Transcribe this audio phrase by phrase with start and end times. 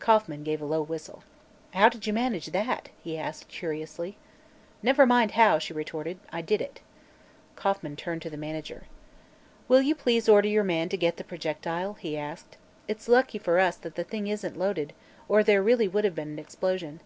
[0.00, 1.22] Kauffman gave a low whistle.
[1.72, 4.16] "How did you manage that?" he asked curiously.
[4.82, 6.80] "Never mind how," she retorted; "I did it."
[7.54, 8.88] Kauffman turned to the manager.
[9.68, 12.56] "Will you please order your man to get the projectile?" he asked.
[12.88, 14.94] "It is lucky for us all that the thing isn't loaded,
[15.28, 16.98] or there really would have been an explosion."